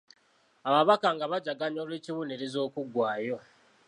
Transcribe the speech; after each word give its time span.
Ababaka 0.67 1.07
nga 1.15 1.25
bajaganya 1.31 1.79
olw'ekibonerezo 1.85 2.57
okugwaayo. 2.67 3.37